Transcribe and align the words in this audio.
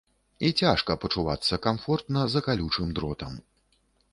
І 0.47 0.49
цяжка 0.61 0.95
пачувацца 1.03 1.59
камфортна 1.67 2.25
за 2.35 2.43
калючым 2.49 2.87
дротам. 3.01 3.37